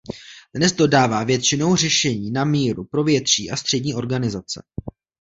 Dnes 0.55 0.71
dodává 0.71 1.23
většinou 1.23 1.75
řešení 1.75 2.31
na 2.31 2.45
míru 2.45 2.83
pro 2.83 3.03
větší 3.03 3.51
a 3.51 3.55
střední 3.57 3.93
organizace. 3.93 4.63